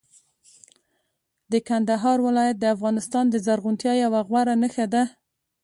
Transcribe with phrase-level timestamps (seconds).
[1.51, 5.03] د کندهار ولایت د افغانستان د زرغونتیا یوه غوره نښه ده.